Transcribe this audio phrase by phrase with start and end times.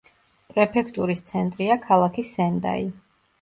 [0.53, 2.89] პრეფექტურის ცენტრია ქალაქი სენდაი.